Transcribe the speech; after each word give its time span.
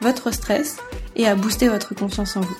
votre 0.00 0.30
stress 0.32 0.78
et 1.14 1.26
à 1.26 1.34
booster 1.34 1.68
votre 1.68 1.94
confiance 1.94 2.36
en 2.36 2.40
vous. 2.40 2.56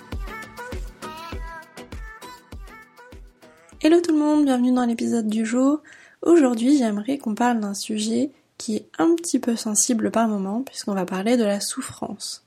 Hello 3.82 4.00
tout 4.00 4.12
le 4.12 4.18
monde, 4.18 4.44
bienvenue 4.44 4.72
dans 4.72 4.84
l'épisode 4.84 5.26
du 5.26 5.46
jour. 5.46 5.80
Aujourd'hui 6.20 6.76
j'aimerais 6.76 7.16
qu'on 7.16 7.34
parle 7.34 7.60
d'un 7.60 7.72
sujet 7.72 8.30
qui 8.58 8.76
est 8.76 8.88
un 8.98 9.14
petit 9.14 9.38
peu 9.38 9.56
sensible 9.56 10.10
par 10.10 10.28
moment 10.28 10.62
puisqu'on 10.62 10.94
va 10.94 11.06
parler 11.06 11.38
de 11.38 11.44
la 11.44 11.60
souffrance. 11.60 12.44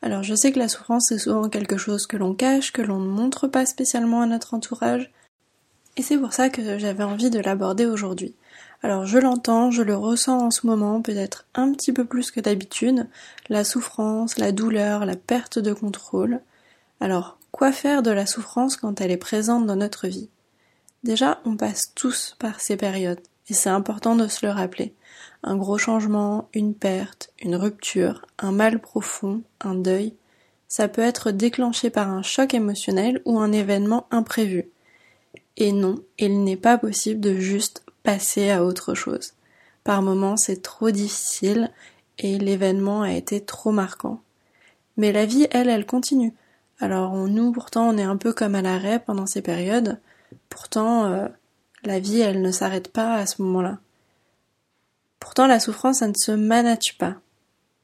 Alors 0.00 0.22
je 0.22 0.36
sais 0.36 0.52
que 0.52 0.60
la 0.60 0.68
souffrance 0.68 1.06
c'est 1.08 1.18
souvent 1.18 1.48
quelque 1.48 1.76
chose 1.76 2.06
que 2.06 2.16
l'on 2.16 2.34
cache, 2.34 2.72
que 2.72 2.82
l'on 2.82 3.00
ne 3.00 3.08
montre 3.08 3.48
pas 3.48 3.66
spécialement 3.66 4.22
à 4.22 4.26
notre 4.26 4.54
entourage, 4.54 5.10
et 5.96 6.02
c'est 6.02 6.18
pour 6.18 6.32
ça 6.32 6.50
que 6.50 6.78
j'avais 6.78 7.04
envie 7.04 7.30
de 7.30 7.40
l'aborder 7.40 7.86
aujourd'hui. 7.86 8.34
Alors 8.82 9.06
je 9.06 9.18
l'entends, 9.18 9.70
je 9.70 9.82
le 9.82 9.96
ressens 9.96 10.38
en 10.38 10.50
ce 10.50 10.66
moment, 10.66 11.02
peut-être 11.02 11.46
un 11.54 11.72
petit 11.72 11.92
peu 11.92 12.04
plus 12.04 12.30
que 12.30 12.40
d'habitude, 12.40 13.08
la 13.48 13.64
souffrance, 13.64 14.38
la 14.38 14.52
douleur, 14.52 15.06
la 15.06 15.16
perte 15.16 15.58
de 15.58 15.72
contrôle. 15.72 16.40
Alors, 17.00 17.38
quoi 17.50 17.72
faire 17.72 18.02
de 18.02 18.10
la 18.10 18.26
souffrance 18.26 18.76
quand 18.76 19.00
elle 19.00 19.10
est 19.10 19.16
présente 19.16 19.66
dans 19.66 19.76
notre 19.76 20.08
vie? 20.08 20.28
Déjà, 21.04 21.40
on 21.44 21.56
passe 21.56 21.92
tous 21.94 22.36
par 22.38 22.60
ces 22.60 22.76
périodes, 22.76 23.20
et 23.48 23.54
c'est 23.54 23.70
important 23.70 24.16
de 24.16 24.28
se 24.28 24.44
le 24.44 24.52
rappeler. 24.52 24.94
Un 25.42 25.56
gros 25.56 25.78
changement, 25.78 26.48
une 26.52 26.74
perte, 26.74 27.30
une 27.40 27.56
rupture, 27.56 28.26
un 28.38 28.52
mal 28.52 28.80
profond, 28.80 29.42
un 29.60 29.74
deuil, 29.74 30.14
ça 30.68 30.88
peut 30.88 31.02
être 31.02 31.30
déclenché 31.30 31.90
par 31.90 32.10
un 32.10 32.22
choc 32.22 32.54
émotionnel 32.54 33.22
ou 33.24 33.38
un 33.38 33.52
événement 33.52 34.06
imprévu. 34.10 34.68
Et 35.56 35.72
non, 35.72 35.96
il 36.18 36.44
n'est 36.44 36.56
pas 36.56 36.78
possible 36.78 37.20
de 37.20 37.34
juste 37.34 37.82
passer 38.02 38.50
à 38.50 38.64
autre 38.64 38.94
chose. 38.94 39.32
Par 39.84 40.02
moments, 40.02 40.36
c'est 40.36 40.62
trop 40.62 40.90
difficile 40.90 41.70
et 42.18 42.38
l'événement 42.38 43.02
a 43.02 43.12
été 43.12 43.40
trop 43.40 43.72
marquant. 43.72 44.20
Mais 44.96 45.12
la 45.12 45.26
vie, 45.26 45.46
elle, 45.50 45.68
elle 45.68 45.86
continue. 45.86 46.34
Alors 46.78 47.14
nous, 47.14 47.52
pourtant, 47.52 47.88
on 47.88 47.98
est 47.98 48.02
un 48.02 48.16
peu 48.16 48.32
comme 48.32 48.54
à 48.54 48.62
l'arrêt 48.62 48.98
pendant 48.98 49.26
ces 49.26 49.42
périodes. 49.42 49.98
Pourtant, 50.48 51.06
euh, 51.06 51.28
la 51.84 52.00
vie, 52.00 52.20
elle 52.20 52.42
ne 52.42 52.50
s'arrête 52.50 52.88
pas 52.88 53.14
à 53.14 53.26
ce 53.26 53.40
moment-là. 53.42 53.78
Pourtant, 55.20 55.46
la 55.46 55.60
souffrance, 55.60 55.98
ça 55.98 56.08
ne 56.08 56.14
se 56.14 56.32
manage 56.32 56.98
pas. 56.98 57.16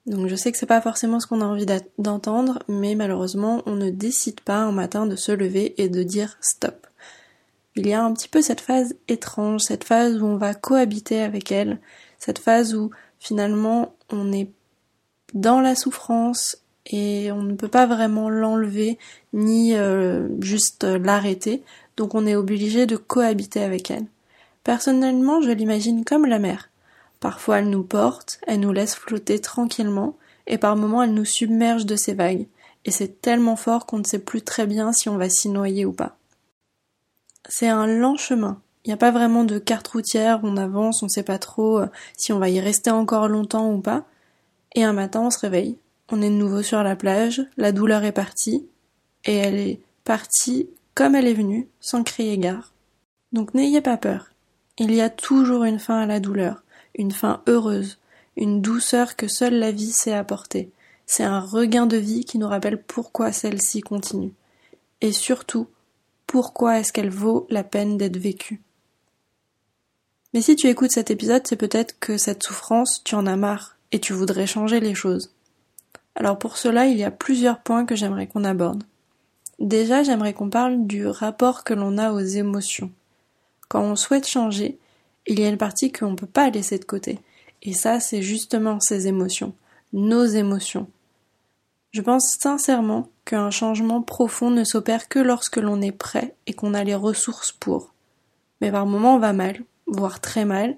Donc 0.06 0.26
je 0.26 0.34
sais 0.34 0.50
que 0.50 0.58
c'est 0.58 0.66
pas 0.66 0.80
forcément 0.80 1.20
ce 1.20 1.26
qu'on 1.26 1.40
a 1.40 1.46
envie 1.46 1.66
d'entendre, 1.98 2.58
mais 2.68 2.94
malheureusement, 2.96 3.62
on 3.66 3.76
ne 3.76 3.90
décide 3.90 4.40
pas 4.40 4.56
un 4.56 4.72
matin 4.72 5.06
de 5.06 5.16
se 5.16 5.32
lever 5.32 5.80
et 5.80 5.88
de 5.88 6.02
dire 6.02 6.36
stop 6.40 6.86
il 7.76 7.86
y 7.86 7.94
a 7.94 8.04
un 8.04 8.12
petit 8.12 8.28
peu 8.28 8.42
cette 8.42 8.60
phase 8.60 8.94
étrange, 9.08 9.62
cette 9.62 9.84
phase 9.84 10.20
où 10.20 10.26
on 10.26 10.36
va 10.36 10.54
cohabiter 10.54 11.22
avec 11.22 11.50
elle, 11.50 11.80
cette 12.18 12.38
phase 12.38 12.74
où 12.74 12.90
finalement 13.18 13.94
on 14.10 14.32
est 14.32 14.50
dans 15.34 15.60
la 15.60 15.74
souffrance 15.74 16.58
et 16.86 17.32
on 17.32 17.42
ne 17.42 17.54
peut 17.54 17.68
pas 17.68 17.86
vraiment 17.86 18.28
l'enlever 18.28 18.98
ni 19.32 19.74
euh, 19.74 20.28
juste 20.40 20.84
l'arrêter, 20.84 21.62
donc 21.96 22.14
on 22.14 22.26
est 22.26 22.36
obligé 22.36 22.86
de 22.86 22.96
cohabiter 22.96 23.62
avec 23.62 23.90
elle. 23.90 24.06
Personnellement, 24.64 25.40
je 25.40 25.50
l'imagine 25.50 26.04
comme 26.04 26.26
la 26.26 26.38
mer. 26.38 26.70
Parfois 27.20 27.60
elle 27.60 27.70
nous 27.70 27.84
porte, 27.84 28.40
elle 28.46 28.60
nous 28.60 28.72
laisse 28.72 28.96
flotter 28.96 29.38
tranquillement, 29.38 30.16
et 30.46 30.58
par 30.58 30.76
moments 30.76 31.02
elle 31.02 31.14
nous 31.14 31.24
submerge 31.24 31.86
de 31.86 31.96
ses 31.96 32.14
vagues, 32.14 32.46
et 32.84 32.90
c'est 32.90 33.22
tellement 33.22 33.56
fort 33.56 33.86
qu'on 33.86 33.98
ne 33.98 34.04
sait 34.04 34.18
plus 34.18 34.42
très 34.42 34.66
bien 34.66 34.92
si 34.92 35.08
on 35.08 35.16
va 35.16 35.30
s'y 35.30 35.48
noyer 35.48 35.86
ou 35.86 35.92
pas 35.92 36.18
c'est 37.48 37.68
un 37.68 37.86
lent 37.86 38.16
chemin. 38.16 38.60
Il 38.84 38.88
n'y 38.88 38.94
a 38.94 38.98
pas 38.98 39.10
vraiment 39.10 39.44
de 39.44 39.58
carte 39.58 39.88
routière, 39.88 40.40
on 40.42 40.56
avance, 40.56 41.02
on 41.02 41.08
sait 41.08 41.22
pas 41.22 41.38
trop 41.38 41.78
euh, 41.78 41.86
si 42.16 42.32
on 42.32 42.38
va 42.38 42.48
y 42.48 42.60
rester 42.60 42.90
encore 42.90 43.28
longtemps 43.28 43.70
ou 43.72 43.80
pas. 43.80 44.04
Et 44.74 44.82
un 44.82 44.92
matin, 44.92 45.20
on 45.22 45.30
se 45.30 45.38
réveille. 45.38 45.78
On 46.10 46.20
est 46.20 46.30
de 46.30 46.34
nouveau 46.34 46.62
sur 46.62 46.82
la 46.82 46.96
plage, 46.96 47.42
la 47.56 47.72
douleur 47.72 48.04
est 48.04 48.12
partie, 48.12 48.66
et 49.24 49.36
elle 49.36 49.54
est 49.54 49.80
partie 50.04 50.68
comme 50.94 51.14
elle 51.14 51.28
est 51.28 51.34
venue, 51.34 51.68
sans 51.80 52.02
crier 52.02 52.36
gare. 52.38 52.72
Donc 53.32 53.54
n'ayez 53.54 53.80
pas 53.80 53.96
peur. 53.96 54.32
Il 54.78 54.92
y 54.94 55.00
a 55.00 55.10
toujours 55.10 55.64
une 55.64 55.78
fin 55.78 56.00
à 56.00 56.06
la 56.06 56.20
douleur, 56.20 56.64
une 56.94 57.12
fin 57.12 57.42
heureuse, 57.46 57.98
une 58.36 58.60
douceur 58.60 59.16
que 59.16 59.28
seule 59.28 59.54
la 59.54 59.70
vie 59.70 59.92
sait 59.92 60.12
apporter. 60.12 60.70
C'est 61.06 61.24
un 61.24 61.40
regain 61.40 61.86
de 61.86 61.96
vie 61.96 62.24
qui 62.24 62.38
nous 62.38 62.48
rappelle 62.48 62.82
pourquoi 62.82 63.32
celle-ci 63.32 63.80
continue. 63.80 64.32
Et 65.00 65.12
surtout, 65.12 65.68
pourquoi 66.32 66.78
est-ce 66.78 66.94
qu'elle 66.94 67.10
vaut 67.10 67.46
la 67.50 67.62
peine 67.62 67.98
d'être 67.98 68.16
vécue. 68.16 68.62
Mais 70.32 70.40
si 70.40 70.56
tu 70.56 70.66
écoutes 70.68 70.90
cet 70.90 71.10
épisode, 71.10 71.42
c'est 71.46 71.56
peut-être 71.56 72.00
que 72.00 72.16
cette 72.16 72.42
souffrance, 72.42 73.02
tu 73.04 73.14
en 73.16 73.26
as 73.26 73.36
marre 73.36 73.76
et 73.92 74.00
tu 74.00 74.14
voudrais 74.14 74.46
changer 74.46 74.80
les 74.80 74.94
choses. 74.94 75.34
Alors 76.14 76.38
pour 76.38 76.56
cela, 76.56 76.86
il 76.86 76.96
y 76.96 77.04
a 77.04 77.10
plusieurs 77.10 77.60
points 77.60 77.84
que 77.84 77.96
j'aimerais 77.96 78.28
qu'on 78.28 78.44
aborde. 78.44 78.84
Déjà, 79.58 80.04
j'aimerais 80.04 80.32
qu'on 80.32 80.48
parle 80.48 80.86
du 80.86 81.06
rapport 81.06 81.64
que 81.64 81.74
l'on 81.74 81.98
a 81.98 82.12
aux 82.12 82.20
émotions. 82.20 82.90
Quand 83.68 83.82
on 83.82 83.94
souhaite 83.94 84.26
changer, 84.26 84.78
il 85.26 85.38
y 85.38 85.44
a 85.44 85.50
une 85.50 85.58
partie 85.58 85.92
qu'on 85.92 86.12
ne 86.12 86.16
peut 86.16 86.24
pas 86.24 86.48
laisser 86.48 86.78
de 86.78 86.86
côté. 86.86 87.18
Et 87.60 87.74
ça, 87.74 88.00
c'est 88.00 88.22
justement 88.22 88.80
ces 88.80 89.06
émotions, 89.06 89.52
nos 89.92 90.24
émotions. 90.24 90.88
Je 91.92 92.00
pense 92.00 92.38
sincèrement 92.40 93.08
qu'un 93.26 93.50
changement 93.50 94.00
profond 94.00 94.50
ne 94.50 94.64
s'opère 94.64 95.08
que 95.08 95.18
lorsque 95.18 95.58
l'on 95.58 95.82
est 95.82 95.92
prêt 95.92 96.34
et 96.46 96.54
qu'on 96.54 96.72
a 96.72 96.84
les 96.84 96.94
ressources 96.94 97.52
pour. 97.52 97.92
Mais 98.60 98.72
par 98.72 98.86
moments 98.86 99.16
on 99.16 99.18
va 99.18 99.34
mal, 99.34 99.62
voire 99.86 100.20
très 100.20 100.46
mal, 100.46 100.76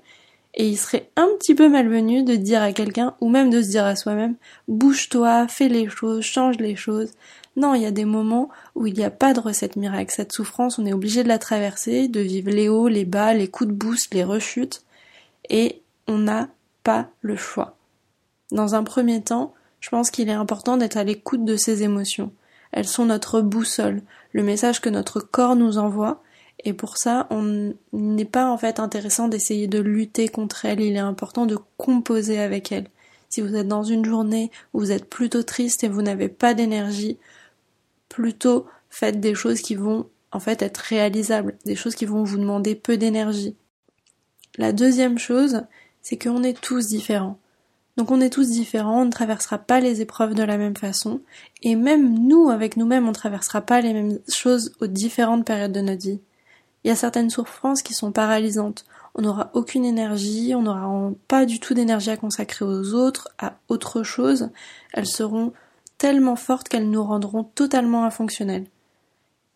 et 0.54 0.68
il 0.68 0.76
serait 0.76 1.10
un 1.16 1.28
petit 1.38 1.54
peu 1.54 1.68
malvenu 1.68 2.22
de 2.22 2.34
dire 2.34 2.62
à 2.62 2.72
quelqu'un, 2.72 3.14
ou 3.20 3.28
même 3.28 3.50
de 3.50 3.62
se 3.62 3.70
dire 3.70 3.84
à 3.84 3.96
soi-même, 3.96 4.36
bouge-toi, 4.68 5.48
fais 5.48 5.68
les 5.68 5.88
choses, 5.88 6.24
change 6.24 6.58
les 6.58 6.76
choses. 6.76 7.12
Non, 7.56 7.74
il 7.74 7.82
y 7.82 7.86
a 7.86 7.90
des 7.90 8.04
moments 8.04 8.48
où 8.74 8.86
il 8.86 8.94
n'y 8.94 9.04
a 9.04 9.10
pas 9.10 9.34
de 9.34 9.40
recette 9.40 9.76
miracle. 9.76 10.12
Cette 10.14 10.32
souffrance, 10.32 10.78
on 10.78 10.86
est 10.86 10.92
obligé 10.92 11.22
de 11.22 11.28
la 11.28 11.38
traverser, 11.38 12.08
de 12.08 12.20
vivre 12.20 12.50
les 12.50 12.68
hauts, 12.68 12.88
les 12.88 13.04
bas, 13.04 13.34
les 13.34 13.48
coups 13.48 13.70
de 13.70 13.74
boost, 13.74 14.14
les 14.14 14.24
rechutes, 14.24 14.84
et 15.50 15.82
on 16.06 16.18
n'a 16.18 16.48
pas 16.84 17.08
le 17.20 17.36
choix. 17.36 17.76
Dans 18.52 18.74
un 18.74 18.84
premier 18.84 19.22
temps, 19.22 19.54
je 19.84 19.90
pense 19.90 20.10
qu'il 20.10 20.30
est 20.30 20.32
important 20.32 20.78
d'être 20.78 20.96
à 20.96 21.04
l'écoute 21.04 21.44
de 21.44 21.56
ces 21.56 21.82
émotions. 21.82 22.32
Elles 22.72 22.88
sont 22.88 23.04
notre 23.04 23.42
boussole, 23.42 24.00
le 24.32 24.42
message 24.42 24.80
que 24.80 24.88
notre 24.88 25.20
corps 25.20 25.56
nous 25.56 25.76
envoie, 25.76 26.22
et 26.60 26.72
pour 26.72 26.96
ça, 26.96 27.26
on 27.28 27.74
n'est 27.92 28.24
pas 28.24 28.50
en 28.50 28.56
fait 28.56 28.80
intéressant 28.80 29.28
d'essayer 29.28 29.66
de 29.66 29.80
lutter 29.80 30.28
contre 30.28 30.64
elles, 30.64 30.80
il 30.80 30.96
est 30.96 31.00
important 31.00 31.44
de 31.44 31.58
composer 31.76 32.40
avec 32.40 32.72
elles. 32.72 32.88
Si 33.28 33.42
vous 33.42 33.54
êtes 33.54 33.68
dans 33.68 33.82
une 33.82 34.06
journée 34.06 34.50
où 34.72 34.78
vous 34.78 34.90
êtes 34.90 35.04
plutôt 35.04 35.42
triste 35.42 35.84
et 35.84 35.88
vous 35.88 36.00
n'avez 36.00 36.30
pas 36.30 36.54
d'énergie, 36.54 37.18
plutôt 38.08 38.64
faites 38.88 39.20
des 39.20 39.34
choses 39.34 39.60
qui 39.60 39.74
vont 39.74 40.08
en 40.32 40.40
fait 40.40 40.62
être 40.62 40.78
réalisables, 40.78 41.58
des 41.66 41.76
choses 41.76 41.94
qui 41.94 42.06
vont 42.06 42.24
vous 42.24 42.38
demander 42.38 42.74
peu 42.74 42.96
d'énergie. 42.96 43.54
La 44.56 44.72
deuxième 44.72 45.18
chose, 45.18 45.60
c'est 46.00 46.16
qu'on 46.16 46.42
est 46.42 46.58
tous 46.58 46.86
différents. 46.86 47.38
Donc 47.96 48.10
on 48.10 48.20
est 48.20 48.30
tous 48.30 48.50
différents, 48.50 49.02
on 49.02 49.04
ne 49.04 49.10
traversera 49.10 49.58
pas 49.58 49.80
les 49.80 50.00
épreuves 50.00 50.34
de 50.34 50.42
la 50.42 50.58
même 50.58 50.76
façon, 50.76 51.20
et 51.62 51.76
même 51.76 52.18
nous, 52.26 52.50
avec 52.50 52.76
nous-mêmes, 52.76 53.04
on 53.04 53.10
ne 53.10 53.14
traversera 53.14 53.60
pas 53.60 53.80
les 53.80 53.92
mêmes 53.92 54.18
choses 54.28 54.72
aux 54.80 54.88
différentes 54.88 55.44
périodes 55.44 55.72
de 55.72 55.80
notre 55.80 56.02
vie. 56.02 56.20
Il 56.82 56.88
y 56.88 56.90
a 56.90 56.96
certaines 56.96 57.30
souffrances 57.30 57.82
qui 57.82 57.94
sont 57.94 58.12
paralysantes. 58.12 58.84
On 59.14 59.22
n'aura 59.22 59.50
aucune 59.54 59.84
énergie, 59.84 60.54
on 60.56 60.62
n'aura 60.62 61.12
pas 61.28 61.46
du 61.46 61.60
tout 61.60 61.72
d'énergie 61.72 62.10
à 62.10 62.16
consacrer 62.16 62.64
aux 62.64 62.94
autres, 62.94 63.28
à 63.38 63.54
autre 63.68 64.02
chose. 64.02 64.50
Elles 64.92 65.06
seront 65.06 65.52
tellement 65.96 66.36
fortes 66.36 66.68
qu'elles 66.68 66.90
nous 66.90 67.04
rendront 67.04 67.44
totalement 67.44 68.04
infonctionnels. 68.04 68.66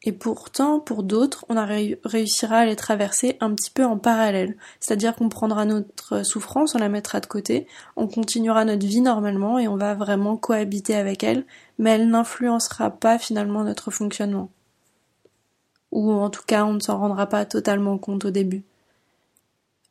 Et 0.04 0.12
pourtant, 0.12 0.78
pour 0.78 1.02
d'autres, 1.02 1.44
on 1.48 1.56
réussira 2.04 2.58
à 2.58 2.66
les 2.66 2.76
traverser 2.76 3.36
un 3.40 3.52
petit 3.54 3.70
peu 3.70 3.84
en 3.84 3.98
parallèle. 3.98 4.56
C'est-à-dire 4.78 5.16
qu'on 5.16 5.28
prendra 5.28 5.64
notre 5.64 6.24
souffrance, 6.24 6.76
on 6.76 6.78
la 6.78 6.88
mettra 6.88 7.18
de 7.18 7.26
côté, 7.26 7.66
on 7.96 8.06
continuera 8.06 8.64
notre 8.64 8.86
vie 8.86 9.00
normalement 9.00 9.58
et 9.58 9.66
on 9.66 9.76
va 9.76 9.94
vraiment 9.94 10.36
cohabiter 10.36 10.94
avec 10.94 11.24
elle, 11.24 11.44
mais 11.78 11.90
elle 11.90 12.08
n'influencera 12.08 12.90
pas 12.90 13.18
finalement 13.18 13.64
notre 13.64 13.90
fonctionnement. 13.90 14.50
Ou 15.90 16.12
en 16.12 16.30
tout 16.30 16.44
cas, 16.46 16.64
on 16.64 16.74
ne 16.74 16.80
s'en 16.80 16.98
rendra 16.98 17.26
pas 17.26 17.44
totalement 17.44 17.98
compte 17.98 18.24
au 18.24 18.30
début. 18.30 18.62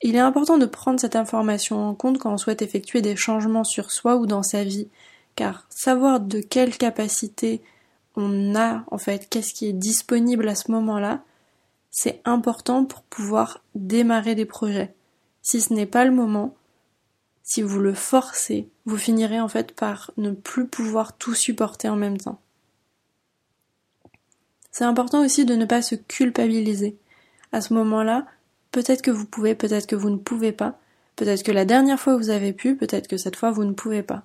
Il 0.01 0.15
est 0.15 0.19
important 0.19 0.57
de 0.57 0.67
prendre 0.67 0.99
cette 1.01 1.15
information 1.15 1.89
en 1.89 1.95
compte 1.95 2.19
quand 2.19 2.31
on 2.31 2.37
souhaite 2.37 2.61
effectuer 2.61 3.01
des 3.01 3.15
changements 3.15 3.63
sur 3.63 3.91
soi 3.91 4.15
ou 4.15 4.25
dans 4.25 4.43
sa 4.43 4.63
vie, 4.63 4.87
car 5.35 5.65
savoir 5.69 6.19
de 6.19 6.39
quelle 6.39 6.77
capacité 6.77 7.61
on 8.17 8.55
a 8.55 8.83
en 8.91 8.97
fait, 8.97 9.29
qu'est-ce 9.29 9.53
qui 9.53 9.67
est 9.67 9.73
disponible 9.73 10.47
à 10.49 10.55
ce 10.55 10.71
moment-là, 10.71 11.23
c'est 11.91 12.21
important 12.25 12.83
pour 12.83 13.03
pouvoir 13.03 13.63
démarrer 13.75 14.35
des 14.35 14.45
projets. 14.45 14.93
Si 15.41 15.61
ce 15.61 15.73
n'est 15.73 15.85
pas 15.85 16.03
le 16.03 16.11
moment, 16.11 16.55
si 17.43 17.61
vous 17.61 17.79
le 17.79 17.93
forcez, 17.93 18.69
vous 18.85 18.97
finirez 18.97 19.39
en 19.39 19.47
fait 19.47 19.71
par 19.73 20.11
ne 20.17 20.31
plus 20.31 20.67
pouvoir 20.67 21.17
tout 21.17 21.33
supporter 21.33 21.87
en 21.87 21.95
même 21.95 22.17
temps. 22.17 22.41
C'est 24.71 24.83
important 24.83 25.23
aussi 25.23 25.45
de 25.45 25.55
ne 25.55 25.65
pas 25.65 25.81
se 25.81 25.95
culpabiliser. 25.95 26.97
À 27.51 27.61
ce 27.61 27.73
moment-là, 27.73 28.25
peut-être 28.71 29.01
que 29.01 29.11
vous 29.11 29.25
pouvez, 29.25 29.55
peut-être 29.55 29.87
que 29.87 29.95
vous 29.95 30.09
ne 30.09 30.17
pouvez 30.17 30.51
pas, 30.51 30.79
peut-être 31.15 31.43
que 31.43 31.51
la 31.51 31.65
dernière 31.65 31.99
fois 31.99 32.17
vous 32.17 32.29
avez 32.29 32.51
pu, 32.51 32.75
peut-être 32.75 33.07
que 33.07 33.17
cette 33.17 33.35
fois 33.35 33.51
vous 33.51 33.63
ne 33.63 33.73
pouvez 33.73 34.03
pas. 34.03 34.23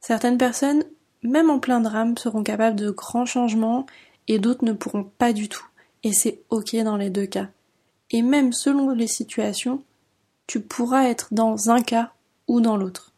Certaines 0.00 0.38
personnes, 0.38 0.84
même 1.22 1.50
en 1.50 1.58
plein 1.58 1.80
drame, 1.80 2.16
seront 2.16 2.42
capables 2.42 2.78
de 2.78 2.90
grands 2.90 3.26
changements 3.26 3.86
et 4.28 4.38
d'autres 4.38 4.64
ne 4.64 4.72
pourront 4.72 5.04
pas 5.04 5.32
du 5.32 5.48
tout. 5.48 5.66
Et 6.04 6.12
c'est 6.12 6.42
ok 6.50 6.76
dans 6.76 6.96
les 6.96 7.10
deux 7.10 7.26
cas. 7.26 7.48
Et 8.10 8.22
même 8.22 8.52
selon 8.52 8.90
les 8.90 9.06
situations, 9.06 9.82
tu 10.46 10.60
pourras 10.60 11.04
être 11.04 11.28
dans 11.32 11.70
un 11.70 11.82
cas 11.82 12.12
ou 12.46 12.60
dans 12.60 12.76
l'autre. 12.76 13.12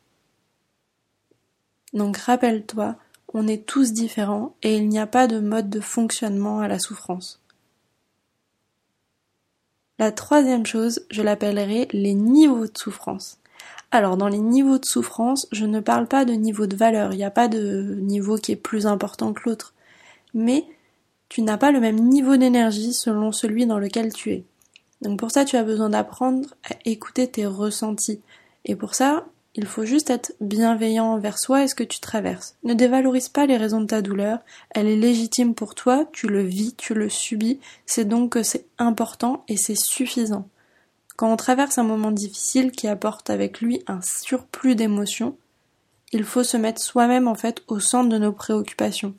Donc 1.93 2.17
rappelle-toi, 2.17 2.97
on 3.32 3.47
est 3.47 3.67
tous 3.67 3.93
différents 3.93 4.55
et 4.62 4.76
il 4.76 4.88
n'y 4.88 4.99
a 4.99 5.06
pas 5.06 5.26
de 5.26 5.38
mode 5.38 5.70
de 5.70 5.81
fonctionnement 5.81 6.61
à 6.61 6.69
la 6.69 6.79
souffrance. 6.79 7.41
La 9.99 10.12
troisième 10.12 10.67
chose, 10.67 11.05
je 11.11 11.23
l'appellerai 11.23 11.88
les 11.93 12.14
niveaux 12.14 12.67
de 12.67 12.79
souffrance. 12.79 13.39
Alors 13.91 14.17
dans 14.17 14.29
les 14.29 14.39
niveaux 14.39 14.79
de 14.79 14.85
souffrance, 14.85 15.49
je 15.53 15.67
ne 15.67 15.81
parle 15.81 16.07
pas 16.07 16.25
de 16.25 16.33
niveau 16.33 16.67
de 16.67 16.77
valeur, 16.77 17.12
il 17.12 17.17
n'y 17.17 17.25
a 17.25 17.31
pas 17.31 17.49
de 17.49 17.97
niveau 18.01 18.37
qui 18.37 18.53
est 18.53 18.57
plus 18.57 18.87
important 18.87 19.33
que 19.33 19.49
l'autre. 19.49 19.75
Mais 20.33 20.65
tu 21.29 21.43
n'as 21.43 21.59
pas 21.59 21.73
le 21.73 21.81
même 21.81 21.99
niveau 21.99 22.37
d'énergie 22.37 22.93
selon 22.93 23.33
celui 23.33 23.67
dans 23.67 23.79
lequel 23.79 24.12
tu 24.12 24.31
es. 24.33 24.45
Donc 25.01 25.19
pour 25.19 25.31
ça, 25.31 25.45
tu 25.45 25.57
as 25.57 25.65
besoin 25.65 25.91
d'apprendre 25.91 26.55
à 26.71 26.75
écouter 26.85 27.27
tes 27.27 27.47
ressentis. 27.47 28.21
Et 28.65 28.77
pour 28.77 28.95
ça, 28.95 29.27
il 29.55 29.67
faut 29.67 29.85
juste 29.85 30.11
être 30.11 30.33
bienveillant 30.41 31.07
envers 31.07 31.39
soi 31.39 31.65
et 31.65 31.69
ce 31.69 31.75
que 31.75 31.83
tu 31.83 31.99
traverses. 31.99 32.57
Ne 32.62 32.75
dévalorise 32.75 33.29
pas 33.29 33.47
les 33.47 33.57
raisons 33.57 33.81
de 33.81 33.87
ta 33.87 34.03
douleur, 34.03 34.39
elle 34.71 34.87
est 34.87 34.97
légitime 34.97 35.55
pour 35.55 35.75
toi, 35.75 36.05
tu 36.12 36.29
le 36.29 36.43
vis, 36.43 36.75
tu 36.77 36.95
le 36.95 37.09
subis, 37.09 37.59
c'est 37.87 38.05
donc 38.05 38.33
que 38.33 38.43
c'est 38.43 38.67
important 38.79 39.45
et 39.49 39.57
c'est 39.57 39.79
suffisant. 39.79 40.47
Quand 41.20 41.31
on 41.31 41.37
traverse 41.37 41.76
un 41.76 41.82
moment 41.82 42.12
difficile 42.12 42.72
qui 42.72 42.88
apporte 42.88 43.28
avec 43.28 43.61
lui 43.61 43.82
un 43.87 44.00
surplus 44.00 44.75
d'émotions, 44.75 45.37
il 46.12 46.25
faut 46.25 46.44
se 46.44 46.56
mettre 46.56 46.81
soi-même 46.81 47.28
en 47.28 47.34
fait 47.34 47.62
au 47.69 47.78
centre 47.78 48.08
de 48.08 48.17
nos 48.17 48.32
préoccupations. 48.32 49.14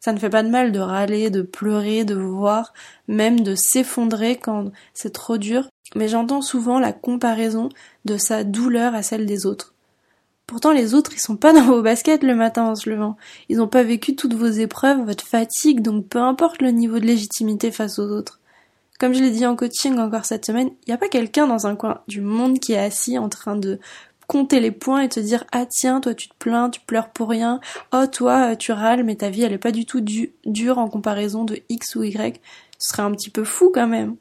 Ça 0.00 0.12
ne 0.12 0.18
fait 0.18 0.30
pas 0.30 0.42
de 0.42 0.48
mal 0.48 0.72
de 0.72 0.80
râler, 0.80 1.30
de 1.30 1.42
pleurer, 1.42 2.04
de 2.04 2.16
voir, 2.16 2.74
même 3.06 3.38
de 3.38 3.54
s'effondrer 3.54 4.34
quand 4.34 4.72
c'est 4.94 5.12
trop 5.12 5.38
dur, 5.38 5.68
mais 5.94 6.08
j'entends 6.08 6.42
souvent 6.42 6.80
la 6.80 6.92
comparaison 6.92 7.68
de 8.04 8.16
sa 8.16 8.42
douleur 8.42 8.96
à 8.96 9.04
celle 9.04 9.24
des 9.24 9.46
autres. 9.46 9.74
Pourtant, 10.48 10.72
les 10.72 10.92
autres, 10.92 11.12
ils 11.14 11.20
sont 11.20 11.36
pas 11.36 11.52
dans 11.52 11.66
vos 11.66 11.82
baskets 11.82 12.24
le 12.24 12.34
matin 12.34 12.64
en 12.64 12.74
se 12.74 12.90
levant. 12.90 13.16
Ils 13.48 13.58
n'ont 13.58 13.68
pas 13.68 13.84
vécu 13.84 14.16
toutes 14.16 14.34
vos 14.34 14.48
épreuves, 14.48 15.04
votre 15.04 15.24
fatigue, 15.24 15.82
donc 15.82 16.08
peu 16.08 16.18
importe 16.18 16.62
le 16.62 16.72
niveau 16.72 16.98
de 16.98 17.06
légitimité 17.06 17.70
face 17.70 18.00
aux 18.00 18.10
autres. 18.10 18.40
Comme 18.98 19.14
je 19.14 19.20
l'ai 19.20 19.30
dit 19.30 19.46
en 19.46 19.54
coaching 19.54 19.96
encore 19.98 20.24
cette 20.24 20.44
semaine, 20.44 20.70
il 20.82 20.90
n'y 20.90 20.94
a 20.94 20.98
pas 20.98 21.08
quelqu'un 21.08 21.46
dans 21.46 21.68
un 21.68 21.76
coin 21.76 22.02
du 22.08 22.20
monde 22.20 22.58
qui 22.58 22.72
est 22.72 22.78
assis 22.78 23.16
en 23.16 23.28
train 23.28 23.54
de 23.54 23.78
compter 24.26 24.58
les 24.58 24.72
points 24.72 25.02
et 25.02 25.08
te 25.08 25.20
dire 25.20 25.44
ah 25.52 25.66
tiens 25.66 26.00
toi 26.00 26.14
tu 26.14 26.28
te 26.28 26.34
plains 26.38 26.68
tu 26.68 26.80
pleures 26.80 27.10
pour 27.10 27.30
rien. 27.30 27.60
Oh 27.92 28.06
toi 28.06 28.56
tu 28.56 28.72
râles 28.72 29.04
mais 29.04 29.16
ta 29.16 29.30
vie 29.30 29.42
elle 29.42 29.52
est 29.52 29.58
pas 29.58 29.72
du 29.72 29.86
tout 29.86 30.00
dure 30.00 30.78
en 30.78 30.88
comparaison 30.88 31.44
de 31.44 31.60
x 31.68 31.94
ou 31.94 32.02
y 32.02 32.12
ce 32.78 32.88
serait 32.88 33.02
un 33.02 33.12
petit 33.12 33.30
peu 33.30 33.44
fou 33.44 33.70
quand 33.72 33.86
même. 33.86 34.16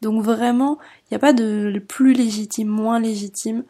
Donc 0.00 0.22
vraiment 0.22 0.78
il 1.02 1.14
n'y 1.14 1.16
a 1.16 1.20
pas 1.20 1.34
de 1.34 1.80
plus 1.86 2.14
légitime 2.14 2.68
moins 2.68 2.98
légitime. 2.98 3.62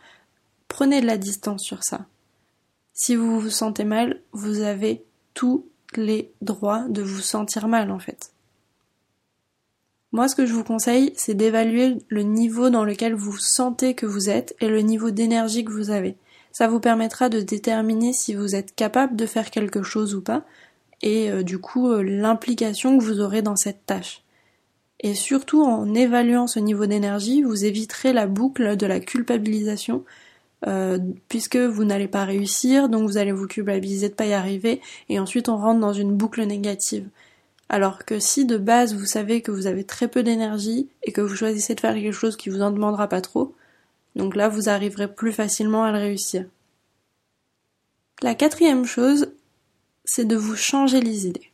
Prenez 0.68 1.00
de 1.00 1.06
la 1.06 1.18
distance 1.18 1.62
sur 1.62 1.82
ça. 1.82 2.06
Si 2.92 3.16
vous 3.16 3.40
vous 3.40 3.50
sentez 3.50 3.84
mal 3.84 4.20
vous 4.32 4.60
avez 4.60 5.04
tous 5.34 5.66
les 5.96 6.30
droits 6.42 6.84
de 6.88 7.02
vous 7.02 7.20
sentir 7.20 7.66
mal 7.66 7.90
en 7.90 7.98
fait 7.98 8.33
moi, 10.14 10.28
ce 10.28 10.36
que 10.36 10.46
je 10.46 10.52
vous 10.52 10.62
conseille, 10.62 11.12
c'est 11.16 11.34
d'évaluer 11.34 11.96
le 12.08 12.22
niveau 12.22 12.70
dans 12.70 12.84
lequel 12.84 13.14
vous 13.14 13.36
sentez 13.36 13.94
que 13.94 14.06
vous 14.06 14.30
êtes 14.30 14.54
et 14.60 14.68
le 14.68 14.78
niveau 14.78 15.10
d'énergie 15.10 15.64
que 15.64 15.72
vous 15.72 15.90
avez. 15.90 16.14
Ça 16.52 16.68
vous 16.68 16.78
permettra 16.78 17.28
de 17.28 17.40
déterminer 17.40 18.12
si 18.12 18.32
vous 18.32 18.54
êtes 18.54 18.76
capable 18.76 19.16
de 19.16 19.26
faire 19.26 19.50
quelque 19.50 19.82
chose 19.82 20.14
ou 20.14 20.20
pas, 20.20 20.44
et 21.02 21.32
euh, 21.32 21.42
du 21.42 21.58
coup 21.58 21.90
euh, 21.90 22.04
l'implication 22.04 22.96
que 22.96 23.02
vous 23.02 23.18
aurez 23.18 23.42
dans 23.42 23.56
cette 23.56 23.86
tâche. 23.86 24.22
Et 25.00 25.14
surtout 25.14 25.64
en 25.64 25.92
évaluant 25.94 26.46
ce 26.46 26.60
niveau 26.60 26.86
d'énergie, 26.86 27.42
vous 27.42 27.64
éviterez 27.64 28.12
la 28.12 28.28
boucle 28.28 28.76
de 28.76 28.86
la 28.86 29.00
culpabilisation, 29.00 30.04
euh, 30.68 30.96
puisque 31.28 31.56
vous 31.56 31.82
n'allez 31.82 32.06
pas 32.06 32.24
réussir, 32.24 32.88
donc 32.88 33.08
vous 33.08 33.18
allez 33.18 33.32
vous 33.32 33.48
culpabiliser 33.48 34.10
de 34.10 34.14
pas 34.14 34.26
y 34.26 34.32
arriver, 34.32 34.80
et 35.08 35.18
ensuite 35.18 35.48
on 35.48 35.56
rentre 35.56 35.80
dans 35.80 35.92
une 35.92 36.12
boucle 36.12 36.44
négative. 36.44 37.08
Alors 37.68 38.04
que 38.04 38.18
si 38.18 38.44
de 38.44 38.56
base 38.56 38.94
vous 38.94 39.06
savez 39.06 39.42
que 39.42 39.50
vous 39.50 39.66
avez 39.66 39.84
très 39.84 40.08
peu 40.08 40.22
d'énergie 40.22 40.88
et 41.02 41.12
que 41.12 41.20
vous 41.20 41.34
choisissez 41.34 41.74
de 41.74 41.80
faire 41.80 41.94
quelque 41.94 42.12
chose 42.12 42.36
qui 42.36 42.50
vous 42.50 42.62
en 42.62 42.70
demandera 42.70 43.08
pas 43.08 43.20
trop, 43.20 43.54
donc 44.16 44.36
là 44.36 44.48
vous 44.48 44.68
arriverez 44.68 45.12
plus 45.12 45.32
facilement 45.32 45.84
à 45.84 45.92
le 45.92 45.98
réussir. 45.98 46.44
La 48.22 48.34
quatrième 48.34 48.84
chose, 48.84 49.32
c'est 50.04 50.26
de 50.26 50.36
vous 50.36 50.56
changer 50.56 51.00
les 51.00 51.26
idées. 51.26 51.50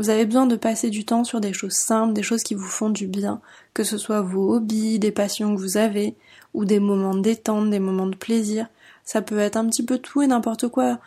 Vous 0.00 0.08
avez 0.08 0.24
besoin 0.24 0.46
de 0.46 0.56
passer 0.56 0.88
du 0.88 1.04
temps 1.04 1.24
sur 1.24 1.42
des 1.42 1.52
choses 1.52 1.74
simples, 1.74 2.14
des 2.14 2.22
choses 2.22 2.42
qui 2.42 2.54
vous 2.54 2.66
font 2.66 2.88
du 2.88 3.06
bien, 3.06 3.40
que 3.74 3.84
ce 3.84 3.98
soit 3.98 4.22
vos 4.22 4.54
hobbies, 4.54 4.98
des 4.98 5.12
passions 5.12 5.54
que 5.54 5.60
vous 5.60 5.76
avez, 5.76 6.16
ou 6.54 6.64
des 6.64 6.80
moments 6.80 7.14
de 7.14 7.20
détente, 7.20 7.68
des 7.68 7.80
moments 7.80 8.06
de 8.06 8.16
plaisir. 8.16 8.66
Ça 9.04 9.20
peut 9.20 9.38
être 9.38 9.56
un 9.56 9.66
petit 9.66 9.84
peu 9.84 9.98
tout 9.98 10.22
et 10.22 10.26
n'importe 10.26 10.68
quoi. 10.68 10.98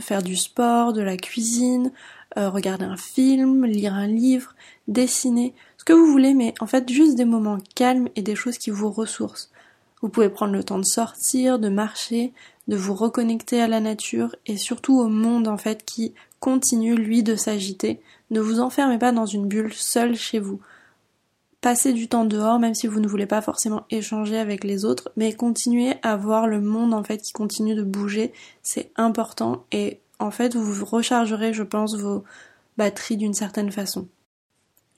faire 0.00 0.22
du 0.22 0.34
sport, 0.34 0.92
de 0.92 1.00
la 1.00 1.16
cuisine, 1.16 1.92
euh, 2.38 2.50
regarder 2.50 2.84
un 2.84 2.96
film, 2.96 3.64
lire 3.64 3.94
un 3.94 4.06
livre, 4.06 4.54
dessiner, 4.86 5.54
ce 5.76 5.84
que 5.84 5.92
vous 5.92 6.06
voulez, 6.06 6.34
mais 6.34 6.54
en 6.60 6.66
fait 6.66 6.88
juste 6.88 7.16
des 7.16 7.24
moments 7.24 7.58
calmes 7.74 8.08
et 8.16 8.22
des 8.22 8.36
choses 8.36 8.58
qui 8.58 8.70
vous 8.70 8.90
ressourcent. 8.90 9.50
Vous 10.02 10.08
pouvez 10.08 10.28
prendre 10.28 10.52
le 10.52 10.62
temps 10.62 10.78
de 10.78 10.84
sortir, 10.84 11.58
de 11.58 11.68
marcher, 11.68 12.32
de 12.68 12.76
vous 12.76 12.94
reconnecter 12.94 13.60
à 13.60 13.66
la 13.66 13.80
nature 13.80 14.36
et 14.46 14.56
surtout 14.56 15.00
au 15.00 15.08
monde 15.08 15.48
en 15.48 15.56
fait 15.56 15.84
qui 15.84 16.14
continue 16.38 16.94
lui 16.94 17.22
de 17.22 17.34
s'agiter. 17.34 18.00
Ne 18.30 18.40
vous 18.40 18.60
enfermez 18.60 18.98
pas 18.98 19.10
dans 19.10 19.26
une 19.26 19.48
bulle 19.48 19.72
seule 19.72 20.14
chez 20.14 20.38
vous. 20.38 20.60
Passez 21.60 21.92
du 21.92 22.06
temps 22.06 22.24
dehors 22.24 22.60
même 22.60 22.74
si 22.74 22.86
vous 22.86 23.00
ne 23.00 23.08
voulez 23.08 23.26
pas 23.26 23.42
forcément 23.42 23.84
échanger 23.90 24.38
avec 24.38 24.62
les 24.62 24.84
autres, 24.84 25.10
mais 25.16 25.32
continuez 25.32 25.94
à 26.02 26.16
voir 26.16 26.46
le 26.46 26.60
monde 26.60 26.94
en 26.94 27.02
fait 27.02 27.18
qui 27.18 27.32
continue 27.32 27.74
de 27.74 27.82
bouger, 27.82 28.32
c'est 28.62 28.92
important 28.94 29.64
et 29.72 29.98
en 30.18 30.30
fait, 30.30 30.56
vous 30.56 30.84
rechargerez, 30.84 31.52
je 31.52 31.62
pense, 31.62 31.96
vos 31.96 32.24
batteries 32.76 33.16
d'une 33.16 33.34
certaine 33.34 33.70
façon. 33.70 34.08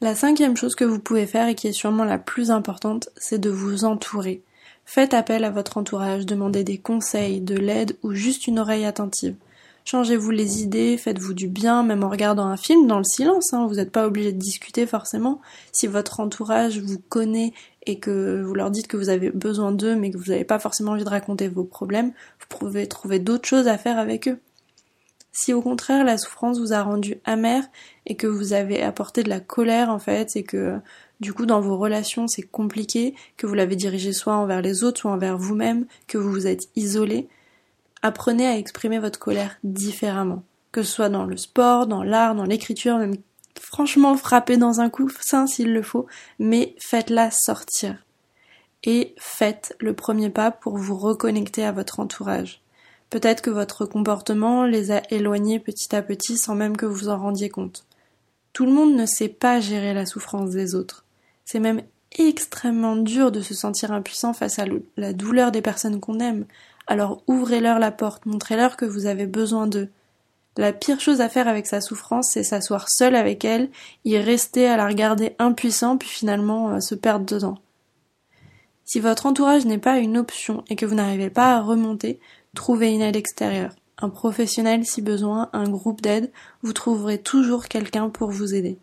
La 0.00 0.14
cinquième 0.14 0.56
chose 0.56 0.74
que 0.74 0.84
vous 0.84 0.98
pouvez 0.98 1.26
faire 1.26 1.48
et 1.48 1.54
qui 1.54 1.68
est 1.68 1.72
sûrement 1.72 2.04
la 2.04 2.18
plus 2.18 2.50
importante, 2.50 3.10
c'est 3.16 3.38
de 3.38 3.50
vous 3.50 3.84
entourer. 3.84 4.42
Faites 4.86 5.12
appel 5.14 5.44
à 5.44 5.50
votre 5.50 5.76
entourage, 5.76 6.26
demandez 6.26 6.64
des 6.64 6.78
conseils, 6.78 7.40
de 7.40 7.54
l'aide 7.54 7.96
ou 8.02 8.12
juste 8.12 8.46
une 8.46 8.58
oreille 8.58 8.86
attentive. 8.86 9.36
Changez-vous 9.84 10.30
les 10.30 10.62
idées, 10.62 10.96
faites-vous 10.96 11.34
du 11.34 11.48
bien, 11.48 11.82
même 11.82 12.04
en 12.04 12.08
regardant 12.08 12.46
un 12.46 12.56
film 12.56 12.86
dans 12.86 12.98
le 12.98 13.04
silence. 13.04 13.52
Hein, 13.52 13.66
vous 13.66 13.76
n'êtes 13.76 13.92
pas 13.92 14.06
obligé 14.06 14.32
de 14.32 14.38
discuter 14.38 14.86
forcément. 14.86 15.40
Si 15.72 15.86
votre 15.86 16.20
entourage 16.20 16.78
vous 16.78 16.98
connaît 16.98 17.52
et 17.86 17.98
que 17.98 18.42
vous 18.42 18.54
leur 18.54 18.70
dites 18.70 18.88
que 18.88 18.96
vous 18.96 19.08
avez 19.08 19.30
besoin 19.30 19.72
d'eux, 19.72 19.96
mais 19.96 20.10
que 20.10 20.18
vous 20.18 20.30
n'avez 20.30 20.44
pas 20.44 20.58
forcément 20.58 20.92
envie 20.92 21.04
de 21.04 21.08
raconter 21.08 21.48
vos 21.48 21.64
problèmes, 21.64 22.12
vous 22.40 22.58
pouvez 22.58 22.86
trouver 22.86 23.18
d'autres 23.18 23.48
choses 23.48 23.68
à 23.68 23.78
faire 23.78 23.98
avec 23.98 24.28
eux. 24.28 24.38
Si 25.32 25.52
au 25.52 25.62
contraire 25.62 26.04
la 26.04 26.18
souffrance 26.18 26.58
vous 26.58 26.72
a 26.72 26.82
rendu 26.82 27.16
amer 27.24 27.64
et 28.06 28.16
que 28.16 28.26
vous 28.26 28.52
avez 28.52 28.82
apporté 28.82 29.22
de 29.22 29.28
la 29.28 29.40
colère 29.40 29.90
en 29.90 29.98
fait 29.98 30.34
et 30.36 30.42
que 30.42 30.78
du 31.20 31.32
coup 31.32 31.46
dans 31.46 31.60
vos 31.60 31.78
relations 31.78 32.26
c'est 32.26 32.42
compliqué, 32.42 33.14
que 33.36 33.46
vous 33.46 33.54
l'avez 33.54 33.76
dirigé 33.76 34.12
soit 34.12 34.34
envers 34.34 34.60
les 34.60 34.82
autres 34.82 35.00
soit 35.00 35.12
envers 35.12 35.38
vous-même, 35.38 35.86
que 36.08 36.18
vous 36.18 36.30
vous 36.30 36.46
êtes 36.46 36.68
isolé, 36.74 37.28
apprenez 38.02 38.46
à 38.46 38.56
exprimer 38.56 38.98
votre 38.98 39.18
colère 39.18 39.58
différemment. 39.62 40.42
Que 40.72 40.82
ce 40.82 40.92
soit 40.92 41.08
dans 41.08 41.24
le 41.24 41.36
sport, 41.36 41.86
dans 41.86 42.02
l'art, 42.02 42.34
dans 42.34 42.44
l'écriture, 42.44 42.98
même 42.98 43.16
franchement 43.60 44.16
frapper 44.16 44.56
dans 44.56 44.80
un 44.80 44.88
coussin 44.88 45.46
s'il 45.46 45.72
le 45.72 45.82
faut, 45.82 46.06
mais 46.38 46.74
faites-la 46.78 47.30
sortir. 47.30 48.04
Et 48.84 49.14
faites 49.18 49.76
le 49.80 49.94
premier 49.94 50.30
pas 50.30 50.50
pour 50.50 50.78
vous 50.78 50.96
reconnecter 50.96 51.64
à 51.64 51.72
votre 51.72 52.00
entourage. 52.00 52.62
Peut-être 53.10 53.42
que 53.42 53.50
votre 53.50 53.86
comportement 53.86 54.64
les 54.64 54.92
a 54.92 55.02
éloignés 55.10 55.58
petit 55.58 55.94
à 55.94 56.02
petit 56.02 56.38
sans 56.38 56.54
même 56.54 56.76
que 56.76 56.86
vous 56.86 57.08
en 57.08 57.18
rendiez 57.18 57.48
compte. 57.48 57.84
Tout 58.52 58.66
le 58.66 58.72
monde 58.72 58.94
ne 58.94 59.06
sait 59.06 59.28
pas 59.28 59.60
gérer 59.60 59.94
la 59.94 60.06
souffrance 60.06 60.50
des 60.50 60.74
autres. 60.74 61.04
C'est 61.44 61.60
même 61.60 61.82
extrêmement 62.18 62.96
dur 62.96 63.32
de 63.32 63.40
se 63.40 63.54
sentir 63.54 63.92
impuissant 63.92 64.32
face 64.32 64.58
à 64.58 64.64
la 64.96 65.12
douleur 65.12 65.52
des 65.52 65.62
personnes 65.62 66.00
qu'on 66.00 66.20
aime. 66.20 66.46
alors 66.86 67.22
ouvrez-leur 67.26 67.78
la 67.78 67.92
porte, 67.92 68.26
montrez-leur 68.26 68.76
que 68.76 68.84
vous 68.84 69.06
avez 69.06 69.26
besoin 69.26 69.66
d'eux. 69.66 69.88
La 70.56 70.72
pire 70.72 71.00
chose 71.00 71.20
à 71.20 71.28
faire 71.28 71.46
avec 71.46 71.66
sa 71.66 71.80
souffrance, 71.80 72.30
c'est 72.32 72.42
s'asseoir 72.42 72.88
seul 72.88 73.14
avec 73.14 73.44
elle, 73.44 73.70
y 74.04 74.18
rester 74.18 74.66
à 74.66 74.76
la 74.76 74.86
regarder 74.86 75.36
impuissant, 75.38 75.96
puis 75.96 76.08
finalement 76.08 76.70
euh, 76.70 76.80
se 76.80 76.96
perdre 76.96 77.24
dedans. 77.24 77.58
Si 78.84 78.98
votre 78.98 79.26
entourage 79.26 79.66
n'est 79.66 79.78
pas 79.78 79.98
une 79.98 80.18
option 80.18 80.64
et 80.68 80.74
que 80.74 80.84
vous 80.84 80.96
n'arrivez 80.96 81.30
pas 81.30 81.54
à 81.54 81.60
remonter, 81.60 82.18
trouvez 82.54 82.92
une 82.92 83.02
aide 83.02 83.16
extérieure. 83.16 83.74
Un 83.98 84.08
professionnel 84.08 84.86
si 84.86 85.02
besoin, 85.02 85.50
un 85.52 85.68
groupe 85.68 86.00
d'aide, 86.00 86.30
vous 86.62 86.72
trouverez 86.72 87.18
toujours 87.18 87.66
quelqu'un 87.66 88.08
pour 88.08 88.30
vous 88.30 88.54
aider. 88.54 88.78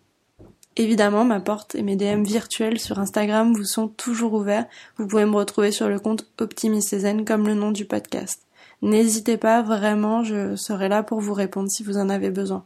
Évidemment, 0.75 1.25
ma 1.25 1.39
porte 1.39 1.73
et 1.73 1.81
mes 1.81 1.95
DM 1.95 2.23
virtuels 2.23 2.79
sur 2.79 2.99
Instagram 2.99 3.51
vous 3.53 3.65
sont 3.65 3.87
toujours 3.87 4.33
ouverts. 4.33 4.67
Vous 4.97 5.07
pouvez 5.07 5.25
me 5.25 5.35
retrouver 5.35 5.71
sur 5.71 5.89
le 5.89 5.99
compte 5.99 6.27
Optimistes 6.39 7.25
comme 7.25 7.47
le 7.47 7.55
nom 7.55 7.71
du 7.71 7.85
podcast. 7.85 8.43
N'hésitez 8.83 9.37
pas, 9.37 9.63
vraiment, 9.63 10.23
je 10.23 10.55
serai 10.55 10.87
là 10.87 11.01
pour 11.01 11.19
vous 11.19 11.33
répondre 11.33 11.71
si 11.71 11.81
vous 11.81 11.97
en 11.97 12.09
avez 12.09 12.29
besoin. 12.29 12.63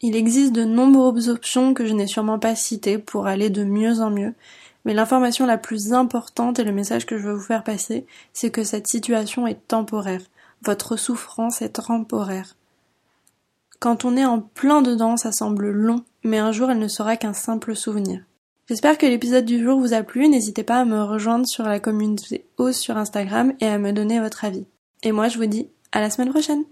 Il 0.00 0.14
existe 0.14 0.52
de 0.52 0.64
nombreuses 0.64 1.28
options 1.28 1.74
que 1.74 1.86
je 1.86 1.92
n'ai 1.92 2.06
sûrement 2.06 2.38
pas 2.38 2.54
citées 2.54 2.98
pour 2.98 3.26
aller 3.26 3.50
de 3.50 3.64
mieux 3.64 4.00
en 4.00 4.10
mieux, 4.10 4.34
mais 4.84 4.94
l'information 4.94 5.46
la 5.46 5.58
plus 5.58 5.92
importante 5.92 6.58
et 6.58 6.64
le 6.64 6.72
message 6.72 7.06
que 7.06 7.18
je 7.18 7.26
veux 7.26 7.34
vous 7.34 7.40
faire 7.40 7.64
passer, 7.64 8.06
c'est 8.32 8.50
que 8.50 8.64
cette 8.64 8.88
situation 8.88 9.46
est 9.46 9.66
temporaire. 9.66 10.22
Votre 10.62 10.96
souffrance 10.96 11.62
est 11.62 11.80
temporaire. 11.80 12.56
Quand 13.80 14.04
on 14.04 14.16
est 14.16 14.24
en 14.24 14.40
plein 14.40 14.82
dedans, 14.82 15.16
ça 15.16 15.32
semble 15.32 15.70
long, 15.70 16.04
mais 16.22 16.38
un 16.38 16.52
jour 16.52 16.70
elle 16.70 16.78
ne 16.78 16.88
sera 16.88 17.16
qu'un 17.16 17.34
simple 17.34 17.76
souvenir. 17.76 18.22
J'espère 18.66 18.96
que 18.96 19.04
l'épisode 19.04 19.44
du 19.44 19.62
jour 19.62 19.78
vous 19.78 19.92
a 19.92 20.02
plu, 20.02 20.26
n'hésitez 20.28 20.62
pas 20.62 20.78
à 20.78 20.84
me 20.86 21.02
rejoindre 21.02 21.46
sur 21.46 21.64
la 21.64 21.80
communauté 21.80 22.46
Ose 22.56 22.76
sur 22.76 22.96
Instagram 22.96 23.52
et 23.60 23.66
à 23.66 23.78
me 23.78 23.92
donner 23.92 24.20
votre 24.20 24.44
avis. 24.44 24.66
Et 25.02 25.12
moi 25.12 25.28
je 25.28 25.36
vous 25.36 25.46
dis 25.46 25.68
à 25.92 26.00
la 26.00 26.08
semaine 26.08 26.30
prochaine 26.30 26.64